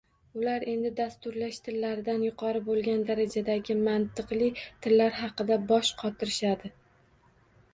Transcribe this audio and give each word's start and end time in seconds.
Ular 0.37 0.63
endi 0.69 0.91
dasturlash 0.99 1.59
tillaridan 1.67 2.23
yuqori 2.27 2.61
bo’lgan 2.69 3.03
darajadagi 3.09 3.75
mantiqli 3.89 4.49
tillar 4.87 5.15
haqida 5.21 5.59
bosh 5.75 5.93
qotirishadi 6.01 6.75